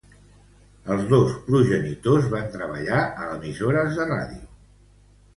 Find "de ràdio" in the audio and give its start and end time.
3.99-4.49